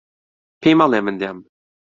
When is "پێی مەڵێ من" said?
0.61-1.15